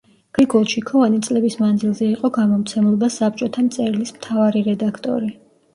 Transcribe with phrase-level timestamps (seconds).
[0.35, 5.37] გრიგოლ ჩიქოვანი წლების მანძილზე იყო გამომცემლობა საბჭოთა მწერლის მთავარი რედაქტორი.